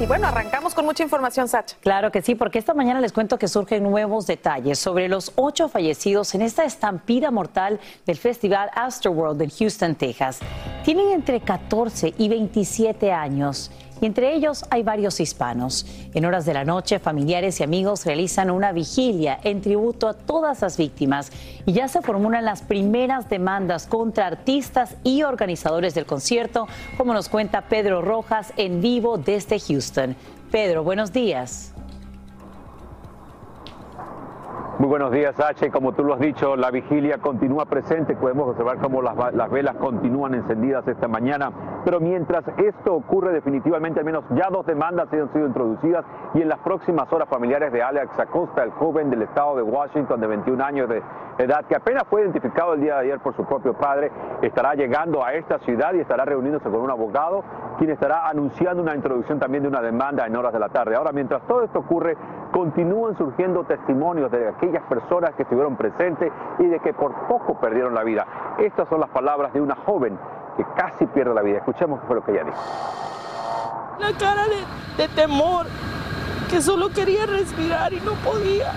[0.00, 1.76] Y bueno, arrancamos con mucha información, Sacha.
[1.80, 5.68] Claro que sí, porque esta mañana les cuento que surgen nuevos detalles sobre los ocho
[5.68, 10.38] fallecidos en esta estampida mortal del festival Astroworld en Houston, Texas.
[10.84, 15.86] Tienen entre 14 y 27 años y entre ellos hay varios hispanos.
[16.14, 20.62] En horas de la noche, familiares y amigos realizan una vigilia en tributo a todas
[20.62, 21.30] las víctimas
[21.66, 27.28] y ya se formulan las primeras demandas contra artistas y organizadores del concierto, como nos
[27.28, 30.16] cuenta Pedro Rojas en vivo desde Houston.
[30.50, 31.72] Pedro, buenos días.
[34.78, 35.72] Muy buenos días, H.
[35.72, 38.14] Como tú lo has dicho, la vigilia continúa presente.
[38.14, 41.50] Podemos observar cómo las, las, velas continúan encendidas esta mañana.
[41.84, 46.48] Pero mientras esto ocurre, definitivamente al menos ya dos demandas han sido introducidas y en
[46.48, 50.64] las próximas horas familiares de Alex Acosta, el joven del estado de Washington de 21
[50.64, 51.02] años de
[51.38, 54.12] edad, que apenas fue identificado el día de ayer por su propio padre,
[54.42, 57.42] estará llegando a esta ciudad y estará reuniéndose con un abogado,
[57.78, 60.96] quien estará anunciando una introducción también de una demanda en horas de la tarde.
[60.96, 62.16] Ahora, mientras todo esto ocurre,
[62.52, 67.94] continúan surgiendo testimonios de aquellas personas que estuvieron presentes y de que por poco perdieron
[67.94, 68.26] la vida.
[68.58, 70.18] Estas son las palabras de una joven
[70.56, 71.58] que casi pierde la vida.
[71.58, 72.58] Escuchemos qué fue lo que ella dijo.
[73.98, 75.66] La cara de, de temor,
[76.50, 78.72] que solo quería respirar y no podía.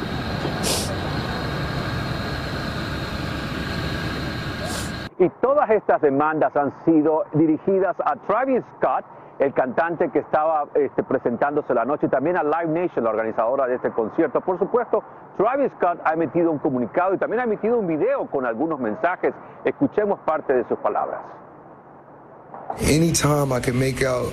[5.19, 9.05] Y todas estas demandas han sido dirigidas a Travis Scott,
[9.41, 13.75] el cantante que estaba este, presentándose la noche, también a Live Nation, la organizadora de
[13.75, 14.39] este concierto.
[14.39, 15.03] Por supuesto,
[15.35, 19.33] Travis Scott ha emitido un comunicado y también ha emitido un video con algunos mensajes.
[19.65, 21.21] Escuchemos parte de sus palabras.
[22.81, 24.31] Anytime I can make out,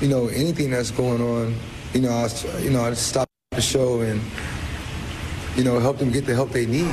[0.00, 1.54] you know, anything that's going on,
[1.94, 2.28] you know, I,
[2.60, 4.20] you know, stop the show and,
[5.54, 6.92] you know, help them get the help they need.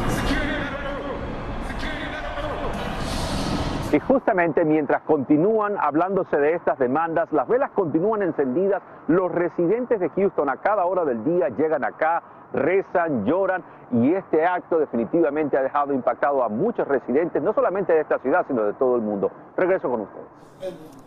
[3.93, 10.07] Y justamente mientras continúan hablándose de estas demandas, las velas continúan encendidas, los residentes de
[10.11, 15.63] Houston a cada hora del día llegan acá, rezan, lloran y este acto definitivamente ha
[15.63, 19.31] dejado impactado a muchos residentes, no solamente de esta ciudad, sino de todo el mundo.
[19.57, 20.41] Regreso con ustedes.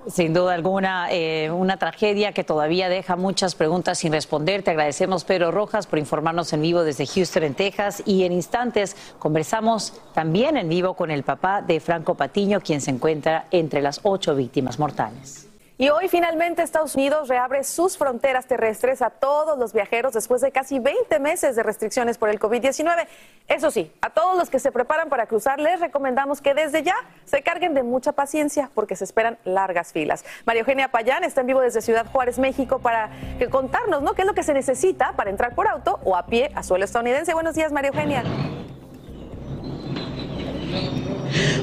[0.07, 4.63] Sin duda alguna, eh, una tragedia que todavía deja muchas preguntas sin responder.
[4.63, 8.03] Te agradecemos, Pedro Rojas, por informarnos en vivo desde Houston, en Texas.
[8.05, 12.91] Y en instantes conversamos también en vivo con el papá de Franco Patiño, quien se
[12.91, 15.54] encuentra entre las ocho víctimas mortales.
[15.77, 20.53] Y hoy finalmente Estados Unidos reabre sus fronteras terrestres a todos los viajeros después de
[20.53, 23.09] casi 20 meses de restricciones por el COVID-19.
[23.49, 26.95] Eso sí, a todos los que se preparan para cruzar les recomendamos que desde ya
[27.25, 30.25] se carguen de mucha paciencia porque se esperan largas filas.
[30.47, 33.11] María Eugenia Payán está en vivo desde Ciudad Juárez, México, para
[33.41, 34.15] que contarnos ¿no?
[34.15, 36.85] qué es lo que se necesita para entrar por auto o a pie a suelo
[36.85, 37.35] estadounidense.
[37.35, 38.23] Buenos días, María Eugenia.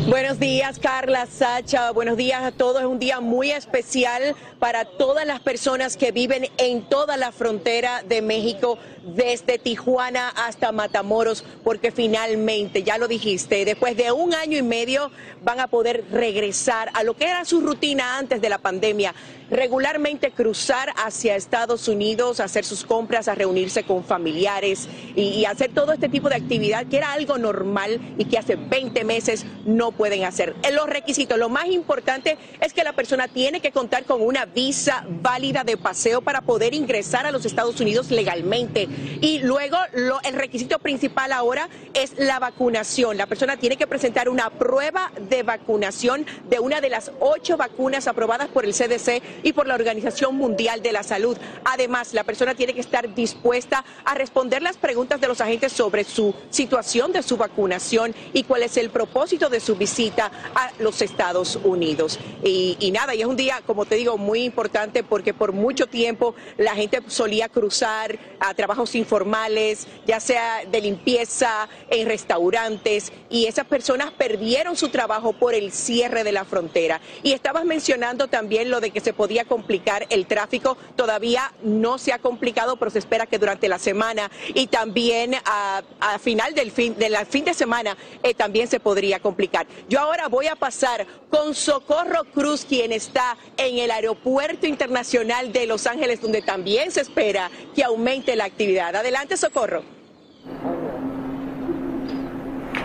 [0.08, 1.92] Buenos días, Carla, Sacha.
[1.92, 2.82] Buenos días a todos.
[2.82, 8.04] Es un día muy especial para todas las personas que viven en toda la frontera
[8.04, 14.58] de México, desde Tijuana hasta Matamoros, porque finalmente, ya lo dijiste, después de un año
[14.58, 18.58] y medio van a poder regresar a lo que era su rutina antes de la
[18.58, 19.14] pandemia
[19.52, 25.72] regularmente cruzar hacia Estados Unidos, hacer sus compras, a reunirse con familiares y, y, hacer
[25.74, 29.92] todo este tipo de actividad que era algo normal y que hace 20 meses no
[29.92, 30.56] pueden hacer.
[30.64, 34.46] En los requisitos, lo más importante es que la persona tiene que contar con una
[34.46, 38.88] visa válida de paseo para poder ingresar a los Estados Unidos legalmente.
[39.22, 39.78] Y luego
[40.24, 43.18] el requisito principal ahora es la vacunación.
[43.18, 48.08] La persona tiene que presentar una prueba de vacunación de una de las ocho vacunas
[48.08, 51.38] aprobadas por el CDC y por la Organización Mundial de la Salud.
[51.66, 56.04] Además, la persona tiene que estar dispuesta a responder las preguntas de los agentes sobre
[56.04, 61.02] su situación de su vacunación y cuál es el propósito de su visita a los
[61.02, 62.20] Estados Unidos.
[62.44, 66.34] Y, nada, y es un día, como te digo, muy importante porque por mucho tiempo
[66.58, 73.66] la gente solía cruzar a trabajos informales, ya sea de limpieza, en restaurantes, y esas
[73.66, 77.02] personas perdieron su trabajo por el cierre de la frontera.
[77.24, 82.14] Y estabas mencionando también lo de que se podía complicar el tráfico, todavía no se
[82.14, 85.82] ha complicado, pero se espera que durante la semana y también a,
[86.20, 89.41] final del fin, de fin de semana eh, también se podría complicar.
[89.90, 95.66] Yo ahora voy a pasar con Socorro Cruz, quien está en el Aeropuerto Internacional de
[95.66, 98.96] Los Ángeles, donde también se espera que aumente la actividad.
[98.96, 100.01] Adelante, Socorro.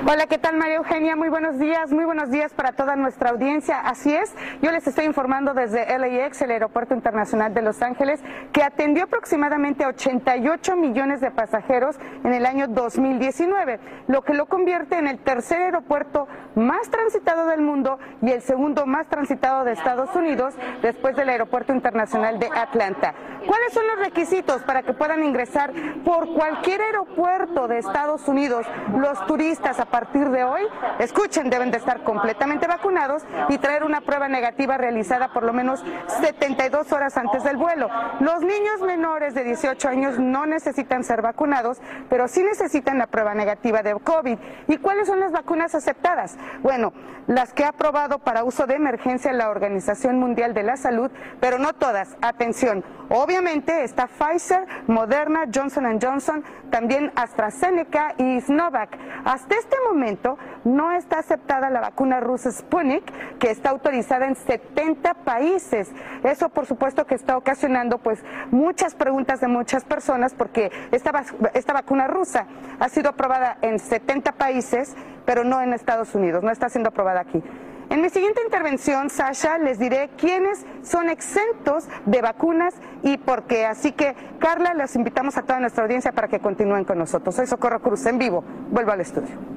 [0.09, 1.17] Hola, ¿qué tal María Eugenia?
[1.17, 3.81] Muy buenos días, muy buenos días para toda nuestra audiencia.
[3.81, 4.33] Así es,
[4.63, 8.21] yo les estoy informando desde LAX, el Aeropuerto Internacional de Los Ángeles,
[8.53, 14.97] que atendió aproximadamente 88 millones de pasajeros en el año 2019, lo que lo convierte
[14.97, 20.15] en el tercer aeropuerto más transitado del mundo y el segundo más transitado de Estados
[20.15, 23.13] Unidos después del Aeropuerto Internacional de Atlanta.
[23.45, 25.73] ¿Cuáles son los requisitos para que puedan ingresar
[26.05, 28.67] por cualquier aeropuerto de Estados Unidos
[28.97, 30.61] los turistas a partir de hoy?
[30.99, 35.83] Escuchen, deben de estar completamente vacunados y traer una prueba negativa realizada por lo menos
[36.21, 37.89] 72 horas antes del vuelo.
[38.21, 43.35] Los niños menores de 18 años no necesitan ser vacunados, pero sí necesitan la prueba
[43.35, 44.39] negativa de COVID.
[44.69, 46.37] ¿Y cuáles son las vacunas aceptadas?
[46.61, 46.93] Bueno,
[47.27, 51.11] las que ha aprobado para uso de emergencia la Organización Mundial de la Salud,
[51.41, 52.17] pero no todas.
[52.21, 58.97] Atención, obviamente está Pfizer, Moderna, Johnson Johnson, también AstraZeneca y Sinovac.
[59.25, 63.05] Hasta este momento no está aceptada la vacuna rusa Sputnik,
[63.39, 65.91] que está autorizada en 70 países.
[66.23, 71.25] Eso, por supuesto, que está ocasionando pues muchas preguntas de muchas personas porque esta,
[71.55, 72.47] esta vacuna rusa
[72.81, 77.21] ha sido aprobada en 70 países, pero no en Estados Unidos, no está siendo aprobada
[77.21, 77.43] aquí.
[77.89, 82.75] En mi siguiente intervención, Sasha, les diré quiénes son exentos de vacunas
[83.05, 83.65] y por qué.
[83.65, 87.37] Así que, Carla, les invitamos a toda nuestra audiencia para que continúen con nosotros.
[87.37, 88.43] Soy Socorro Cruz, en vivo.
[88.71, 89.56] Vuelvo al estudio.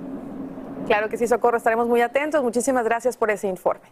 [0.89, 2.41] Claro que sí, Socorro, estaremos muy atentos.
[2.41, 3.91] Muchísimas gracias por ese informe.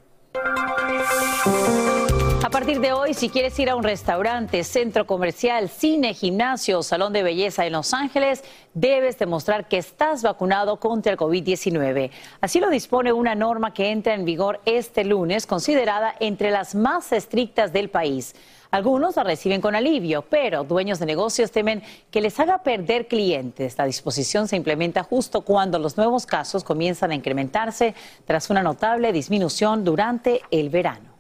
[2.44, 6.84] A partir de hoy, si quieres ir a un restaurante, centro comercial, cine, gimnasio o
[6.84, 12.10] salón de belleza en Los Ángeles, debes demostrar que estás vacunado contra el COVID-19.
[12.42, 17.12] Así lo dispone una norma que entra en vigor este lunes, considerada entre las más
[17.12, 18.34] estrictas del país.
[18.72, 21.82] Algunos la reciben con alivio, pero dueños de negocios temen
[22.12, 23.68] que les haga perder clientes.
[23.68, 29.12] Esta disposición se implementa justo cuando los nuevos casos comienzan a incrementarse tras una notable
[29.14, 31.17] disminución durante el verano.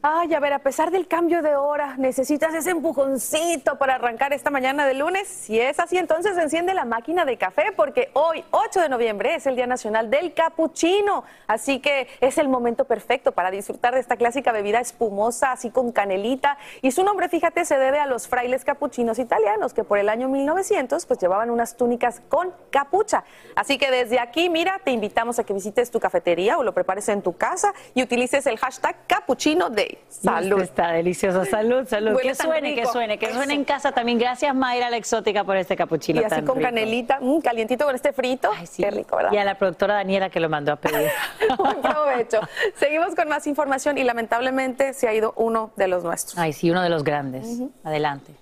[0.00, 4.48] Ay, a ver, a pesar del cambio de hora, necesitas ese empujoncito para arrancar esta
[4.48, 5.26] mañana de lunes.
[5.26, 9.48] Si es así, entonces enciende la máquina de café porque hoy, 8 de noviembre, es
[9.48, 11.24] el Día Nacional del Capuchino.
[11.48, 15.90] Así que es el momento perfecto para disfrutar de esta clásica bebida espumosa, así con
[15.90, 16.58] canelita.
[16.80, 20.28] Y su nombre, fíjate, se debe a los frailes capuchinos italianos que por el año
[20.28, 23.24] 1900 pues llevaban unas túnicas con capucha.
[23.56, 27.08] Así que desde aquí, mira, te invitamos a que visites tu cafetería o lo prepares
[27.08, 30.60] en tu casa y utilices el hashtag capuchino de Salud.
[30.60, 31.44] Está deliciosa.
[31.44, 32.18] Salud, salud.
[32.20, 34.18] que suene, que suene, que suene en casa también.
[34.18, 36.20] Gracias, Mayra, la exótica, por este capuchino.
[36.20, 38.50] Y así con canelita, un calientito con este frito.
[38.76, 39.32] Qué rico, ¿verdad?
[39.32, 41.08] Y a la productora Daniela que lo mandó a pedir.
[41.58, 42.40] Buen provecho.
[42.76, 46.38] Seguimos con más información y lamentablemente se ha ido uno de los nuestros.
[46.38, 47.60] Ay, sí, uno de los grandes.
[47.84, 48.32] Adelante.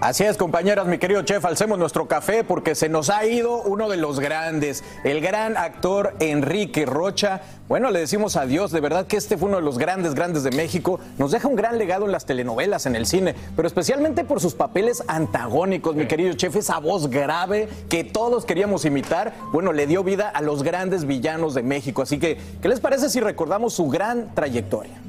[0.00, 3.88] Así es, compañeras, mi querido chef, alcemos nuestro café porque se nos ha ido uno
[3.88, 7.40] de los grandes, el gran actor Enrique Rocha.
[7.68, 10.50] Bueno, le decimos adiós, de verdad que este fue uno de los grandes, grandes de
[10.50, 11.00] México.
[11.18, 14.54] Nos deja un gran legado en las telenovelas, en el cine, pero especialmente por sus
[14.54, 19.34] papeles antagónicos, mi querido chef, esa voz grave que todos queríamos imitar.
[19.52, 22.02] Bueno, le dio vida a los grandes villanos de México.
[22.02, 25.00] Así que, ¿qué les parece si recordamos su gran trayectoria?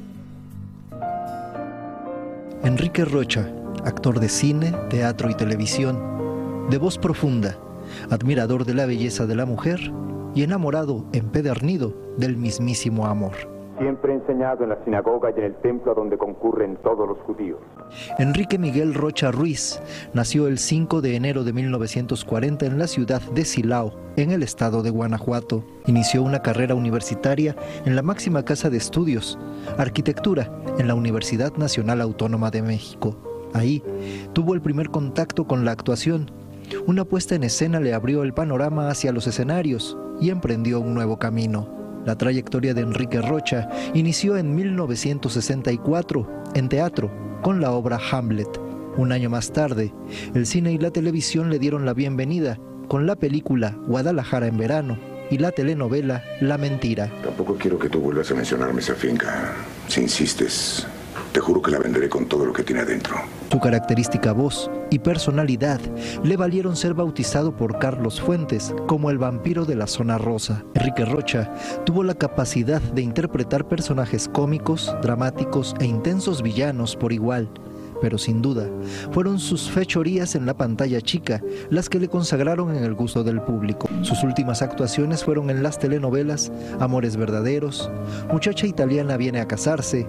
[2.64, 3.48] Enrique Rocha
[3.88, 7.56] actor de cine, teatro y televisión, de voz profunda,
[8.10, 9.80] admirador de la belleza de la mujer
[10.34, 13.32] y enamorado empedernido del mismísimo amor.
[13.78, 17.60] siempre he enseñado en la sinagoga y en el templo donde concurren todos los judíos.
[18.18, 19.80] Enrique Miguel Rocha Ruiz
[20.12, 24.82] nació el 5 de enero de 1940 en la ciudad de Silao, en el estado
[24.82, 25.64] de Guanajuato.
[25.86, 27.54] Inició una carrera universitaria
[27.86, 29.38] en la máxima casa de estudios,
[29.78, 33.16] arquitectura, en la Universidad Nacional Autónoma de México.
[33.54, 33.82] Ahí
[34.32, 36.30] tuvo el primer contacto con la actuación.
[36.86, 41.18] Una puesta en escena le abrió el panorama hacia los escenarios y emprendió un nuevo
[41.18, 41.68] camino.
[42.04, 47.10] La trayectoria de Enrique Rocha inició en 1964 en teatro
[47.42, 48.48] con la obra Hamlet.
[48.96, 49.92] Un año más tarde,
[50.34, 54.98] el cine y la televisión le dieron la bienvenida con la película Guadalajara en verano
[55.30, 57.12] y la telenovela La Mentira.
[57.22, 59.54] Tampoco quiero que tú vuelvas a mencionarme esa finca.
[59.86, 60.86] Si insistes,
[61.38, 63.14] te juro que la venderé con todo lo que tiene adentro.
[63.52, 65.78] Su característica voz y personalidad
[66.24, 70.64] le valieron ser bautizado por Carlos Fuentes como el vampiro de la zona rosa.
[70.74, 71.54] Enrique Rocha
[71.86, 77.48] tuvo la capacidad de interpretar personajes cómicos, dramáticos e intensos villanos por igual.
[78.00, 78.68] Pero sin duda,
[79.12, 81.40] fueron sus fechorías en la pantalla chica
[81.70, 83.88] las que le consagraron en el gusto del público.
[84.02, 87.92] Sus últimas actuaciones fueron en las telenovelas Amores Verdaderos,
[88.32, 90.08] Muchacha Italiana viene a casarse,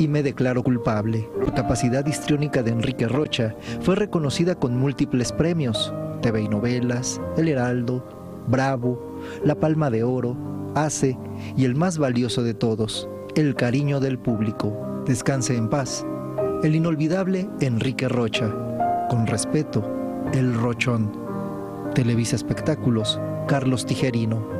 [0.00, 1.28] y me declaro culpable.
[1.44, 5.92] La capacidad histriónica de Enrique Rocha fue reconocida con múltiples premios,
[6.22, 10.36] TV y novelas, El Heraldo, Bravo, La Palma de Oro,
[10.74, 11.18] ACE
[11.54, 15.02] y el más valioso de todos, el cariño del público.
[15.06, 16.06] Descanse en paz.
[16.62, 18.50] El inolvidable Enrique Rocha.
[19.10, 19.84] Con respeto,
[20.32, 21.12] el Rochón.
[21.94, 24.59] Televisa Espectáculos, Carlos Tijerino.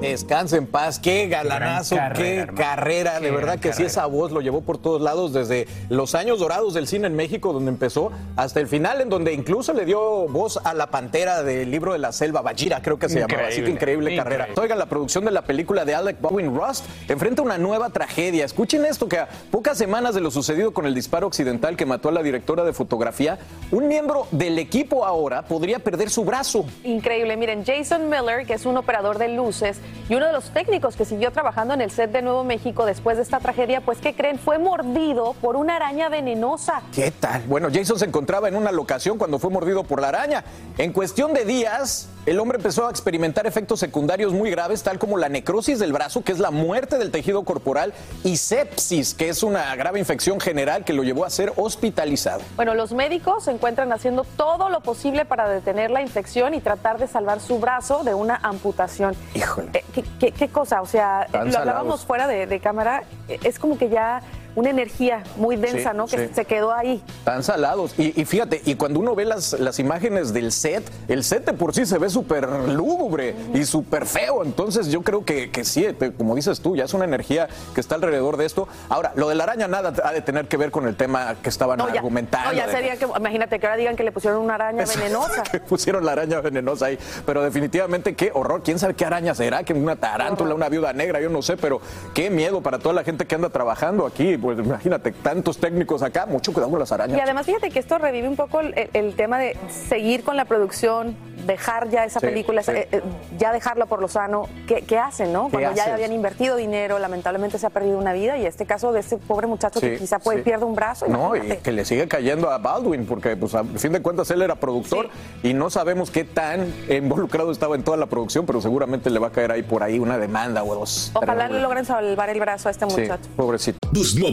[0.00, 4.60] Descanse en paz, qué galanazo, qué carrera, de verdad que sí, esa voz lo llevó
[4.60, 8.68] por todos lados desde los años dorados del cine en México, donde empezó, hasta el
[8.68, 12.42] final, en donde incluso le dio voz a la pantera del libro de la selva,
[12.42, 14.48] Bajira, creo que se llamaba, así que increíble, carrera.
[14.56, 18.44] Oigan, la producción de la película de Alec Baldwin Rust enfrenta una nueva tragedia.
[18.44, 22.10] Escuchen esto, que a pocas semanas de lo sucedido con el disparo occidental que mató
[22.10, 23.38] a la directora de fotografía,
[23.70, 26.66] un miembro del equipo ahora podría perder su brazo.
[26.84, 30.96] Increíble, miren, Jason Miller, que es un operador de luces, y uno de los técnicos
[30.96, 34.14] que siguió trabajando en el set de Nuevo México después de esta tragedia, pues ¿qué
[34.14, 34.38] creen?
[34.38, 36.82] Fue mordido por una araña venenosa.
[36.94, 37.42] ¿Qué tal?
[37.48, 40.44] Bueno, Jason se encontraba en una locación cuando fue mordido por la araña.
[40.78, 45.16] En cuestión de días, el hombre empezó a experimentar efectos secundarios muy graves, tal como
[45.16, 49.42] la necrosis del brazo, que es la muerte del tejido corporal, y sepsis, que es
[49.42, 52.40] una grave infección general que lo llevó a ser hospitalizado.
[52.56, 56.98] Bueno, los médicos se encuentran haciendo todo lo posible para detener la infección y tratar
[56.98, 59.14] de salvar su brazo de una amputación.
[59.34, 59.70] Híjole.
[59.72, 59.84] Eh,
[60.18, 60.82] ¿qué, qué, cosa?
[60.82, 62.06] O sea, Tan lo hablábamos salados.
[62.06, 64.20] fuera de, de cámara, eh, es como que ya
[64.56, 66.06] una energía muy densa, Sí, ¿no?
[66.06, 66.34] Que sí.
[66.34, 67.00] se quedó ahí.
[67.24, 67.94] Tan salados.
[67.98, 71.52] Y, y fíjate, y cuando uno ve las, las imágenes del set, el set de
[71.52, 74.42] por sí se ve súper lúgubre y súper feo.
[74.44, 77.80] Entonces yo creo que, que sí, te- como dices tú, ya es una energía que
[77.80, 78.66] está alrededor de esto.
[78.88, 81.48] Ahora, lo de la araña nada ha de tener que ver con el tema que
[81.48, 82.50] estaban No, ya, argumentando.
[82.50, 85.42] no, ya de- sería que, imagínate que ahora digan que le pusieron una araña venenosa.
[85.52, 86.98] que pusieron la araña venenosa ahí.
[87.26, 88.62] Pero definitivamente qué horror.
[88.64, 89.62] ¿Quién sabe qué araña será?
[89.64, 91.80] Que una tarántula, una viuda negra, yo no sé, pero
[92.14, 94.36] qué miedo para toda la gente que anda trabajando aquí.
[94.46, 97.18] Pues imagínate, tantos técnicos acá, mucho cuidado con las arañas.
[97.18, 99.56] Y además fíjate que esto revive un poco el, el tema de
[99.88, 101.16] seguir con la producción,
[101.48, 102.70] dejar ya esa Sí, película, sí.
[102.70, 103.02] eh, eh,
[103.38, 104.48] ya dejarla por lo sano.
[104.68, 105.48] ¿Qué, qué hacen, no?
[105.48, 109.00] Cuando ya habían invertido dinero, lamentablemente se ha perdido una vida y este caso de
[109.00, 110.44] este pobre muchacho que quizá puede sí.
[110.44, 111.08] pierde un brazo.
[111.08, 114.42] No, y que le sigue cayendo a Baldwin, porque pues a fin de cuentas él
[114.42, 115.08] era productor
[115.42, 119.26] y no sabemos qué tan involucrado estaba en toda la producción, pero seguramente le va
[119.26, 121.10] a caer ahí por ahí una demanda o dos.
[121.14, 123.28] Ojalá le logren salvar el brazo a este Sí, muchacho.
[123.34, 123.78] pobrecito.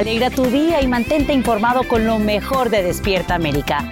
[0.00, 3.84] Alegra tu día y mantente informado con lo mejor de Despierta América.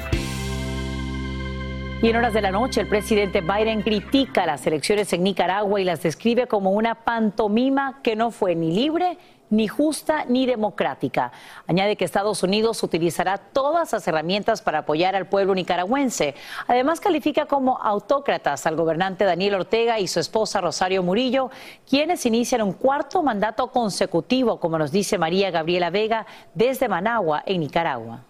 [2.01, 5.85] Y en horas de la noche, el presidente Biden critica las elecciones en Nicaragua y
[5.85, 9.19] las describe como una pantomima que no fue ni libre,
[9.51, 11.33] ni justa, ni democrática.
[11.67, 16.35] Añade que Estados Unidos utilizará todas las herramientas para apoyar al pueblo nicaragüense.
[16.67, 21.51] Además, califica como autócratas al gobernante Daniel Ortega y su esposa Rosario Murillo,
[21.89, 27.61] quienes inician un cuarto mandato consecutivo, como nos dice María Gabriela Vega, desde Managua, en
[27.61, 28.25] Nicaragua.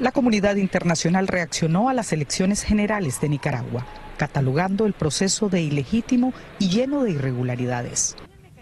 [0.00, 3.86] La comunidad internacional reaccionó a las elecciones generales de Nicaragua,
[4.18, 8.16] catalogando el proceso de ilegítimo y lleno de irregularidades.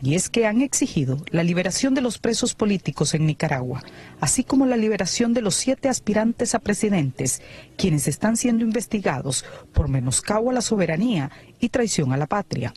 [0.05, 3.83] Y es que han exigido la liberación de los presos políticos en Nicaragua,
[4.21, 7.41] así como la liberación de los siete aspirantes a presidentes,
[7.79, 12.75] quienes están siendo investigados por menoscabo a la soberanía y traición a la patria.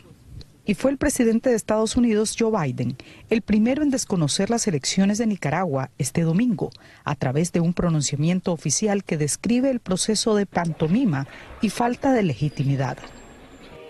[0.66, 2.96] Y fue el presidente de Estados Unidos, Joe Biden,
[3.30, 6.70] el primero en desconocer las elecciones de Nicaragua este domingo,
[7.04, 11.28] a través de un pronunciamiento oficial que describe el proceso de pantomima
[11.62, 12.98] y falta de legitimidad.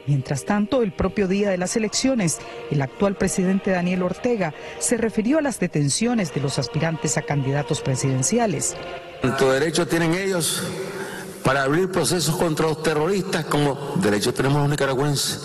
[0.08, 2.40] Mientras tanto, el propio día de las elecciones,
[2.72, 7.82] el actual presidente Daniel Ortega se refirió a las detenciones de los aspirantes a candidatos
[7.82, 8.76] presidenciales.
[9.22, 10.64] Tanto derecho tienen ellos
[11.44, 15.42] para abrir procesos contra los terroristas como derecho tenemos los nicaragüenses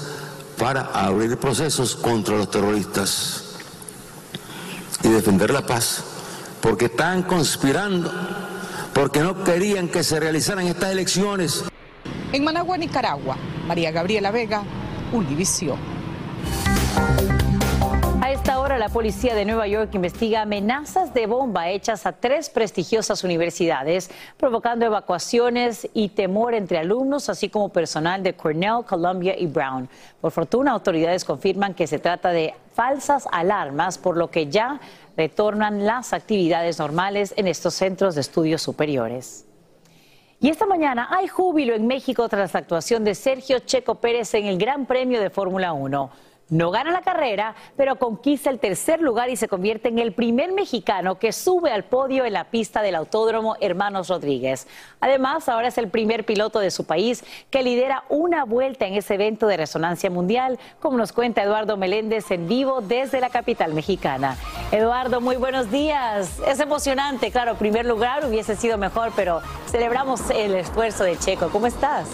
[0.59, 3.57] para abrir procesos contra los terroristas
[5.02, 6.04] y defender la paz,
[6.61, 8.12] porque están conspirando,
[8.92, 11.64] porque no querían que se realizaran estas elecciones.
[12.33, 14.62] En Managua, Nicaragua, María Gabriela Vega,
[15.12, 15.78] Univisión.
[18.21, 22.50] A esta hora, la policía de Nueva York investiga amenazas de bomba hechas a tres
[22.50, 29.46] prestigiosas universidades, provocando evacuaciones y temor entre alumnos, así como personal de Cornell, Columbia y
[29.46, 29.88] Brown.
[30.20, 34.81] Por fortuna, autoridades confirman que se trata de falsas alarmas, por lo que ya
[35.16, 39.44] retornan las actividades normales en estos centros de estudios superiores.
[40.42, 44.46] Y esta mañana hay júbilo en México tras la actuación de Sergio Checo Pérez en
[44.46, 46.11] el Gran Premio de Fórmula 1.
[46.52, 50.52] No gana la carrera, pero conquista el tercer lugar y se convierte en el primer
[50.52, 54.68] mexicano que sube al podio en la pista del Autódromo Hermanos Rodríguez.
[55.00, 59.14] Además, ahora es el primer piloto de su país que lidera una vuelta en ese
[59.14, 64.36] evento de resonancia mundial, como nos cuenta Eduardo Meléndez en vivo desde la capital mexicana.
[64.72, 66.38] Eduardo, muy buenos días.
[66.46, 71.48] Es emocionante, claro, primer lugar hubiese sido mejor, pero celebramos el esfuerzo de Checo.
[71.48, 72.10] ¿Cómo estás?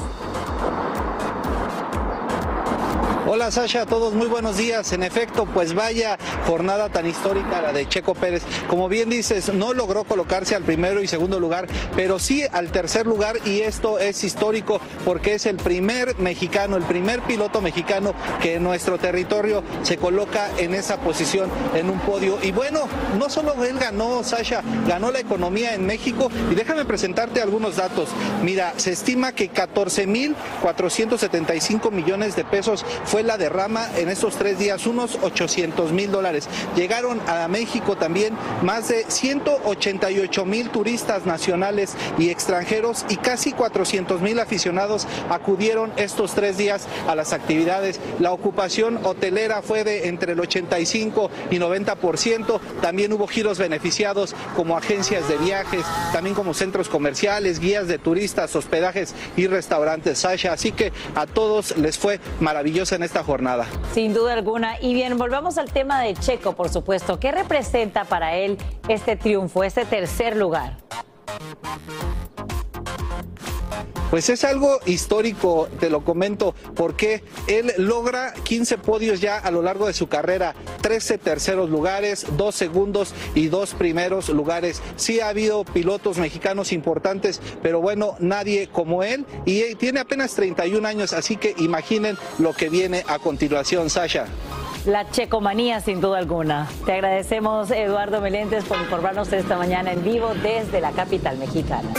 [3.31, 4.91] Hola Sasha, a todos muy buenos días.
[4.95, 8.43] En efecto, pues vaya jornada tan histórica la de Checo Pérez.
[8.69, 13.07] Como bien dices, no logró colocarse al primero y segundo lugar, pero sí al tercer
[13.07, 18.55] lugar y esto es histórico porque es el primer mexicano, el primer piloto mexicano que
[18.55, 22.38] en nuestro territorio se coloca en esa posición, en un podio.
[22.43, 22.88] Y bueno,
[23.19, 28.09] no solo él ganó, Sasha, ganó la economía en México y déjame presentarte algunos datos.
[28.43, 34.87] Mira, se estima que 14.475 millones de pesos fue la derrama en estos tres días,
[34.87, 36.49] unos 800 mil dólares.
[36.77, 44.21] Llegaron a México también más de 188 mil turistas nacionales y extranjeros y casi 400
[44.21, 48.01] mil aficionados acudieron estos tres días a las actividades.
[48.19, 52.61] La ocupación hotelera fue de entre el 85 y 90%.
[52.81, 58.55] También hubo giros beneficiados como agencias de viajes, también como centros comerciales, guías de turistas,
[58.57, 60.53] hospedajes y restaurantes, Sasha.
[60.53, 63.66] Así que a todos les fue maravillosa en esta jornada.
[63.94, 64.79] Sin duda alguna.
[64.81, 67.18] Y bien, volvamos al tema de Checo, por supuesto.
[67.18, 70.77] ¿Qué representa para él este triunfo, este tercer lugar?
[74.11, 79.62] Pues es algo histórico, te lo comento, porque él logra 15 podios ya a lo
[79.62, 84.83] largo de su carrera, 13 terceros lugares, 2 segundos y 2 primeros lugares.
[84.97, 90.87] Sí ha habido pilotos mexicanos importantes, pero bueno, nadie como él y tiene apenas 31
[90.87, 94.27] años, así que imaginen lo que viene a continuación, Sasha.
[94.87, 96.69] La checomanía, sin duda alguna.
[96.87, 101.91] Te agradecemos, Eduardo Meléndez, por informarnos esta mañana en vivo desde la capital mexicana.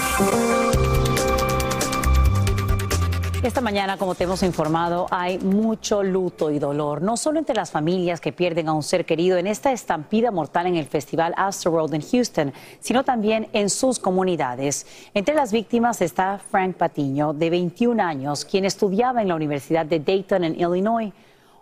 [3.42, 7.72] Esta mañana, como te hemos informado, hay mucho luto y dolor, no solo entre las
[7.72, 11.94] familias que pierden a un ser querido en esta estampida mortal en el Festival Astroworld
[11.94, 14.86] en Houston, sino también en sus comunidades.
[15.14, 20.02] Entre las víctimas está Frank Patiño, de 21 años, quien estudiaba en la Universidad de
[20.02, 21.14] Dayton, en Illinois.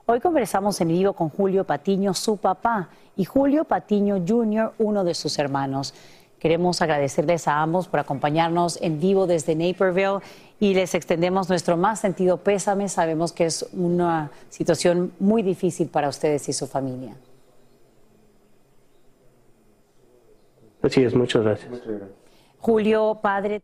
[0.08, 5.14] Hoy conversamos en vivo con Julio Patiño, su papá, y Julio Patiño Jr., uno de
[5.14, 5.94] sus hermanos.
[6.40, 10.20] Queremos agradecerles a ambos por acompañarnos en vivo desde Naperville
[10.60, 12.90] y les extendemos nuestro más sentido pésame.
[12.90, 17.16] Sabemos que es una situación muy difícil para ustedes y su familia.
[20.82, 21.72] Así es, muchas gracias.
[22.60, 23.62] Julio, padre,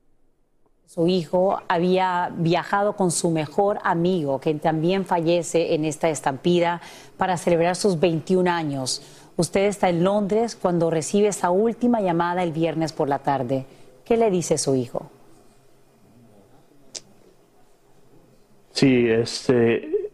[0.86, 6.82] su hijo había viajado con su mejor amigo, que también fallece en esta estampida,
[7.18, 9.02] para celebrar sus 21 años.
[9.36, 13.65] Usted está en Londres cuando recibe esa última llamada el viernes por la tarde.
[14.06, 15.10] ¿Qué le dice su hijo?
[18.72, 20.12] Sí, este,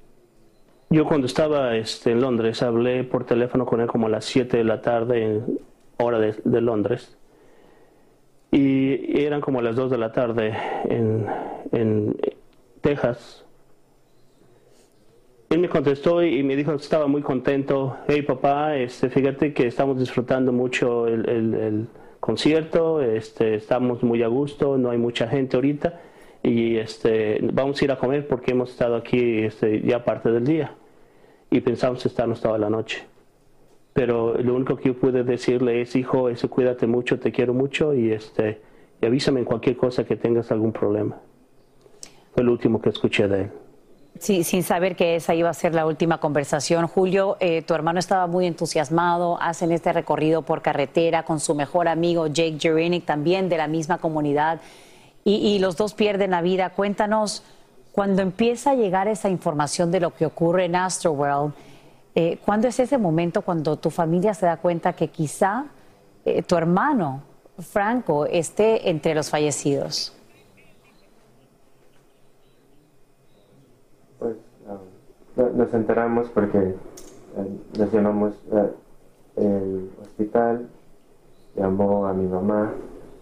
[0.89, 4.58] yo cuando estaba este, en Londres hablé por teléfono con él como a las 7
[4.58, 5.41] de la tarde,
[5.97, 7.17] hora de, Londres,
[8.51, 10.53] y eran como a las 2 de la tarde
[10.86, 11.25] en,
[11.71, 12.15] en
[12.82, 13.45] Texas.
[15.49, 17.97] Él me contestó y me dijo que estaba muy contento.
[18.07, 21.88] Hey papá, este, fíjate que estamos disfrutando mucho el,
[22.19, 26.01] concierto, este, estamos muy a gusto, no hay mucha gente ahorita
[26.43, 30.45] y este, vamos a ir a comer porque hemos estado aquí este, ya parte del
[30.45, 30.75] día
[31.49, 33.03] y pensamos estarnos toda la noche.
[33.93, 37.95] Pero lo único que yo pude decirle es, hijo, eso, cuídate mucho, te quiero mucho
[37.95, 38.62] y, este,
[39.01, 41.19] y avísame en cualquier cosa que tengas algún problema.
[42.35, 43.49] Fue lo último que escuché de él.
[44.19, 46.88] Sí, sin saber que esa iba a ser la última conversación.
[46.88, 51.88] Julio, eh, tu hermano estaba muy entusiasmado, hacen este recorrido por carretera con su mejor
[51.88, 54.60] amigo Jake Jurinic, también de la misma comunidad
[55.23, 56.71] y, los dos pierden la vida.
[56.71, 57.43] Cuéntanos,
[57.93, 61.53] cuando empieza a llegar esa información de lo que ocurre en Astroworld,
[62.15, 65.65] eh, ¿cuándo es ese momento cuando tu familia se da cuenta que quizá
[66.25, 67.21] eh, tu hermano
[67.60, 70.18] Franco esté entre los fallecidos?
[74.19, 74.36] Pues
[74.67, 76.75] um, nos enteramos porque eh,
[77.77, 78.34] nos llamamos
[79.36, 80.67] el hospital,
[81.55, 82.73] llamó a mi mamá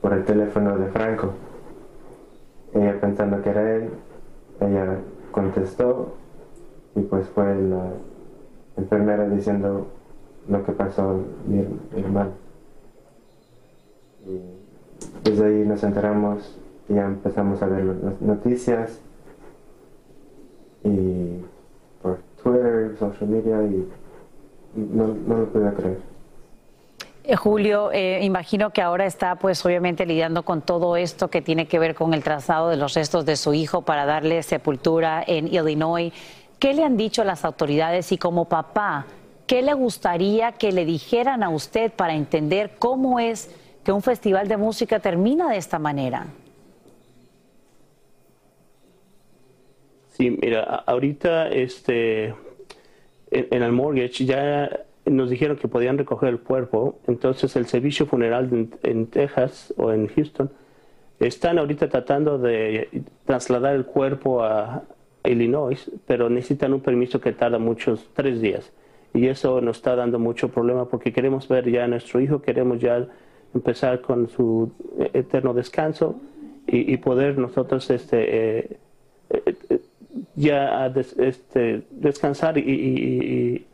[0.02, 1.34] por el teléfono de Franco
[2.74, 3.90] ella pensando que era él,
[4.60, 5.00] ella
[5.32, 6.14] contestó
[6.96, 7.92] y pues fue la
[8.76, 9.88] enfermera diciendo
[10.48, 12.32] lo que pasó mi, hermano.
[14.26, 16.58] Y desde ahí nos enteramos
[16.90, 19.00] y ya empezamos a ver las noticias
[20.88, 21.46] y
[22.02, 23.88] por Twitter, social media y
[24.76, 26.18] no, no lo pude creer.
[27.24, 31.68] Eh, Julio, eh, imagino que ahora está pues obviamente lidiando con todo esto que tiene
[31.68, 35.48] que ver con el trazado de los restos de su hijo para darle sepultura en
[35.48, 36.14] Illinois.
[36.58, 39.08] ¿Qué le han dicho las autoridades y como papá,
[39.46, 44.48] qué le gustaría que le dijeran a usted para entender cómo es que un festival
[44.48, 46.28] de música termina de esta manera?
[50.18, 52.34] Sí, mira, ahorita este,
[53.30, 54.68] en el mortgage ya
[55.06, 60.08] nos dijeron que podían recoger el cuerpo, entonces el servicio funeral en, Texas o en
[60.08, 60.50] Houston
[61.20, 64.86] están ahorita tratando de trasladar el cuerpo a
[65.24, 68.74] Illinois, pero necesitan un permiso que tarda muchos, tres días.
[69.14, 72.80] Y eso nos está dando mucho problema porque queremos ver ya a nuestro hijo, queremos
[72.80, 73.06] ya
[73.54, 74.72] empezar con su
[75.14, 76.20] eterno descanso
[76.66, 78.78] y, poder nosotros este, eh,
[80.38, 80.86] ya
[81.18, 83.66] este, descansar y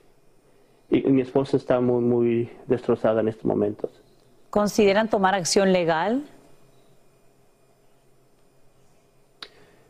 [0.94, 3.90] y mi esposa está muy, muy destrozada en estos momentos.
[4.50, 6.24] ¿Consideran tomar acción legal?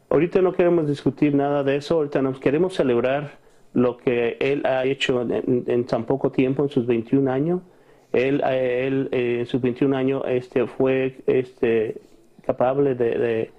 [0.10, 3.32] Ahorita no queremos discutir nada de eso, ahorita nos queremos celebrar
[3.74, 7.62] lo que él ha hecho en, tan poco tiempo, en sus 21 años.
[8.14, 12.00] Él, él eh, en sus 21 años este, fue este,
[12.46, 13.52] capaz de de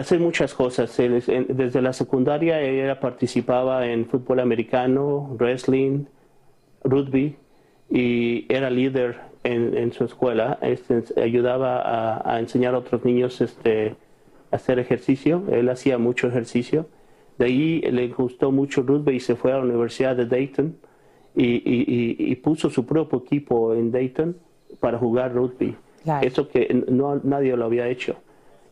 [0.00, 0.96] hacer muchas cosas.
[0.96, 6.04] Desde la secundaria ella participaba en fútbol americano, wrestling,
[6.84, 7.36] rugby
[7.90, 10.58] y era líder en, su escuela.
[10.62, 13.94] Este, ayudaba a, enseñar a otros niños este,
[14.50, 15.44] hacer ejercicio.
[15.50, 16.86] Él hacía mucho ejercicio.
[17.38, 20.76] De ahí le gustó mucho rugby y se fue a la Universidad de Dayton
[21.34, 24.36] y, puso su propio equipo en Dayton
[24.80, 25.76] para jugar rugby.
[26.22, 28.16] Eso que no, nadie lo había hecho.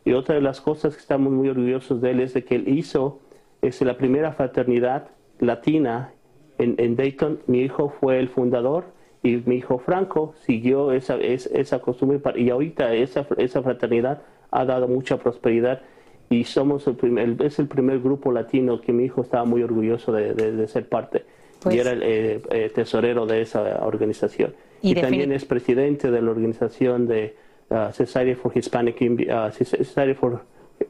[0.04, 2.68] Y otra de las cosas que estamos muy orgullosos de él es de que él
[2.68, 3.20] hizo
[3.62, 5.08] es la primera fraternidad
[5.38, 6.12] latina
[6.58, 7.40] en, Dayton.
[7.46, 8.84] Mi hijo fue el fundador
[9.22, 14.88] y mi hijo Franco siguió esa, esa, costumbre y ahorita esa, esa fraternidad ha dado
[14.88, 15.82] mucha prosperidad
[16.30, 20.12] y somos el primer, es el primer grupo latino que mi hijo estaba muy orgulloso
[20.12, 24.54] de, ser parte y pues era el eh, eh, tesorero de esa organización.
[24.80, 27.36] Y, también es presidente de la organización de
[27.70, 30.42] uh, Society for Hispanic uh, Society for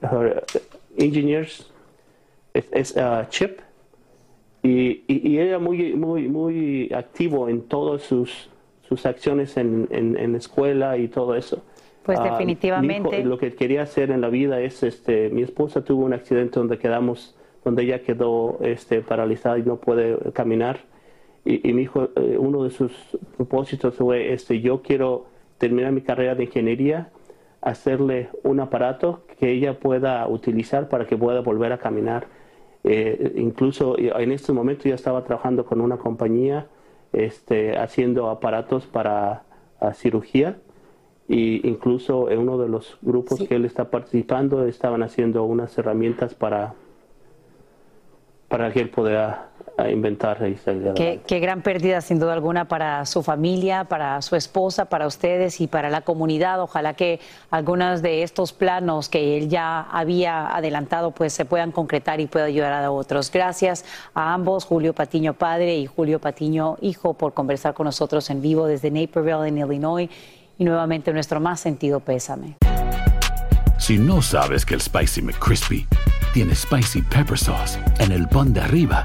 [0.02, 0.30] uh,
[0.98, 1.70] Engineers,
[2.52, 2.94] es,
[3.28, 3.60] Chip,
[4.62, 8.50] y, y, era muy, muy, muy activo en todas sus,
[8.82, 11.62] sus acciones en, en, en escuela y todo eso.
[12.02, 13.24] Pues ah, definitivamente.
[13.24, 16.78] lo que quería hacer en la vida es, este, mi esposa tuvo un accidente donde
[16.78, 20.80] quedamos, donde ella quedó este, paralizada y no puede caminar.
[21.44, 22.92] Y, mi hijo, eh, uno de sus
[23.36, 25.26] propósitos fue, este, yo quiero
[25.60, 27.10] terminar mi carrera de ingeniería,
[27.60, 32.26] hacerle un aparato que ella pueda utilizar para que pueda volver a caminar.
[32.82, 36.66] Eh, incluso en este momento ya estaba trabajando con una compañía
[37.12, 39.42] este, haciendo aparatos para
[39.94, 40.56] cirugía
[41.28, 46.34] y incluso en uno de los grupos que él está participando estaban haciendo unas herramientas
[46.34, 46.74] para
[48.48, 49.49] para que él pueda
[49.88, 54.36] inventar y salir qué, qué, gran pérdida sin duda alguna para su familia, para su
[54.36, 56.60] esposa, para ustedes y para la comunidad.
[56.60, 62.20] Ojalá que algunos de estos planos que él ya había adelantado pues se puedan concretar
[62.20, 63.30] y pueda ayudar a otros.
[63.30, 68.42] Gracias a ambos, Julio Patiño padre y Julio Patiño hijo, por conversar con nosotros en
[68.42, 70.10] vivo desde Naperville en Illinois
[70.58, 72.56] y nuevamente nuestro más sentido pésame.
[73.78, 75.86] Si no sabes que el Spicy McCrispy
[76.34, 79.04] tiene Spicy Pepper Sauce en el pan de arriba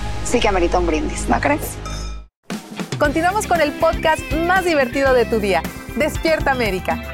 [0.31, 1.77] Sí que amerita un brindis, ¿no crees?
[2.97, 5.61] Continuamos con el podcast más divertido de tu día,
[5.97, 7.10] Despierta América.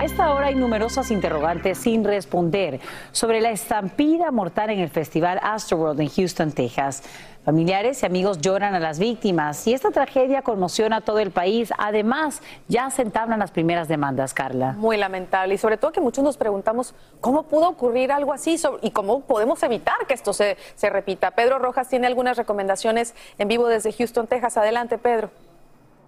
[0.00, 2.80] A esta hora hay numerosas interrogantes sin responder
[3.12, 7.02] sobre la estampida mortal en el Festival Astroworld en Houston, Texas.
[7.44, 11.70] Familiares y amigos lloran a las víctimas y esta tragedia conmociona a todo el país.
[11.76, 14.72] Además, ya se entablan las primeras demandas, Carla.
[14.72, 18.92] Muy lamentable y sobre todo que muchos nos preguntamos cómo pudo ocurrir algo así y
[18.92, 21.32] cómo podemos evitar que esto se, se repita.
[21.32, 24.56] Pedro Rojas tiene algunas recomendaciones en vivo desde Houston, Texas.
[24.56, 25.28] Adelante, Pedro.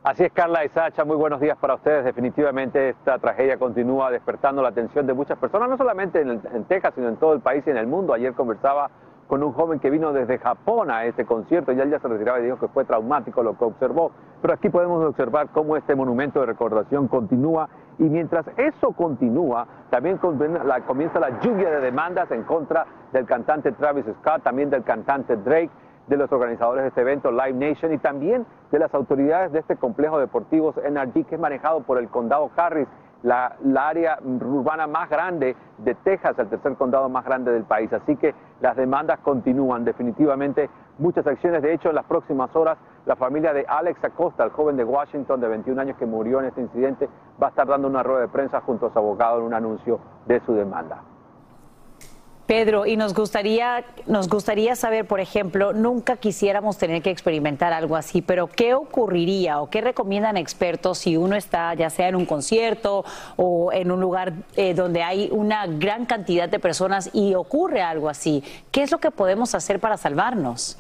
[0.05, 2.05] Así es, Carla y Sacha, muy buenos días para ustedes.
[2.05, 7.07] Definitivamente esta tragedia continúa despertando la atención de muchas personas, no solamente en, Texas, sino
[7.07, 8.13] en todo el país y en el mundo.
[8.13, 8.91] Ayer conversaba
[9.29, 12.41] con un joven que vino desde Japón a este concierto y él ya se retiraba
[12.41, 14.11] y dijo que fue traumático lo que observó.
[14.41, 17.69] Pero aquí podemos observar cómo este monumento de recordación continúa
[18.01, 24.07] y mientras eso continúa, también comienza la lluvia de demandas en contra del cantante Travis
[24.19, 25.71] Scott, también del cantante Drake
[26.07, 29.77] de los organizadores de este evento, Live Nation, y también de las autoridades de este
[29.77, 32.89] complejo deportivo NRG, que es manejado por el condado Harris,
[33.23, 37.93] la, área urbana más grande de Texas, el tercer condado más grande del país.
[37.93, 41.63] Así que las demandas continúan, definitivamente muchas acciones.
[41.63, 45.41] De hecho, en las próximas horas, la familia de Alex Acosta, el joven de Washington
[45.41, 47.09] de 21 años que murió en este incidente,
[47.41, 50.01] va a estar dando una rueda de prensa junto a su abogado en un anuncio
[50.27, 51.12] de su demanda.
[52.47, 57.97] Pedro, y nos gustaría, nos gustaría saber, por ejemplo, nunca quisiéramos tener que experimentar algo
[57.97, 62.27] así, pero ¿qué ocurriría o qué recomiendan expertos si uno está ya sea en un
[62.27, 63.05] concierto
[63.37, 68.09] o en un lugar eh, donde hay una gran cantidad de personas y ocurre algo
[68.09, 68.43] así?
[68.73, 70.79] ¿Qué es lo que podemos hacer para salvarnos?